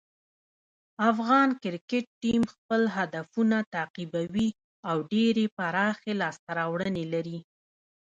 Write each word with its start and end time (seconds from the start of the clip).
افغان 1.11 1.49
کرکټ 1.63 2.05
ټیم 2.21 2.41
خپل 2.55 2.81
هدفونه 2.95 3.57
تعقیبوي 3.73 4.49
او 4.89 4.95
ډېرې 5.11 5.45
پراخې 5.57 6.13
لاسته 6.21 6.49
راوړنې 6.59 7.05
لري. 7.13 7.39